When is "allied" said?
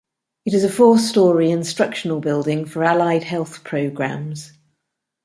2.83-3.21